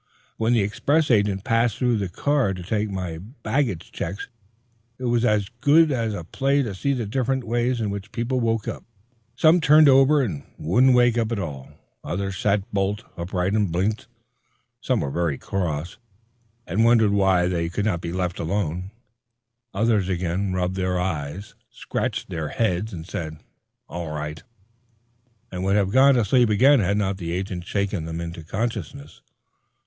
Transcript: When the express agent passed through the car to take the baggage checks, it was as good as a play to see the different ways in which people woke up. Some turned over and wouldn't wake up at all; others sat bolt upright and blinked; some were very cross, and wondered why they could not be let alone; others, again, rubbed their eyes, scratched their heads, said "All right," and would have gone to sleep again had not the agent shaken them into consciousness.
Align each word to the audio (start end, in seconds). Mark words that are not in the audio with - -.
When 0.37 0.53
the 0.53 0.61
express 0.63 1.11
agent 1.11 1.43
passed 1.43 1.77
through 1.77 1.99
the 1.99 2.09
car 2.09 2.55
to 2.55 2.63
take 2.63 2.89
the 2.89 3.23
baggage 3.43 3.91
checks, 3.91 4.29
it 4.97 5.03
was 5.03 5.23
as 5.23 5.49
good 5.49 5.91
as 5.91 6.15
a 6.15 6.23
play 6.23 6.63
to 6.63 6.73
see 6.73 6.93
the 6.93 7.05
different 7.05 7.43
ways 7.43 7.79
in 7.79 7.91
which 7.91 8.11
people 8.11 8.39
woke 8.39 8.67
up. 8.67 8.83
Some 9.35 9.61
turned 9.61 9.87
over 9.87 10.23
and 10.23 10.41
wouldn't 10.57 10.95
wake 10.95 11.19
up 11.19 11.31
at 11.31 11.37
all; 11.37 11.67
others 12.03 12.35
sat 12.37 12.63
bolt 12.73 13.03
upright 13.15 13.53
and 13.53 13.71
blinked; 13.71 14.07
some 14.79 15.01
were 15.01 15.11
very 15.11 15.37
cross, 15.37 15.99
and 16.65 16.83
wondered 16.83 17.11
why 17.11 17.47
they 17.47 17.69
could 17.69 17.85
not 17.85 18.01
be 18.01 18.11
let 18.11 18.39
alone; 18.39 18.89
others, 19.71 20.09
again, 20.09 20.51
rubbed 20.51 20.77
their 20.77 20.99
eyes, 20.99 21.53
scratched 21.69 22.31
their 22.31 22.47
heads, 22.47 22.91
said 23.07 23.37
"All 23.87 24.09
right," 24.09 24.41
and 25.51 25.63
would 25.63 25.75
have 25.75 25.91
gone 25.91 26.15
to 26.15 26.25
sleep 26.25 26.49
again 26.49 26.79
had 26.79 26.97
not 26.97 27.17
the 27.17 27.33
agent 27.33 27.67
shaken 27.67 28.05
them 28.05 28.19
into 28.19 28.43
consciousness. 28.43 29.21